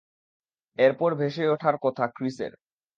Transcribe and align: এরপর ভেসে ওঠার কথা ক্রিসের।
এরপর 0.79 1.09
ভেসে 1.15 1.43
ওঠার 1.47 1.75
কথা 1.83 2.03
ক্রিসের। 2.15 2.53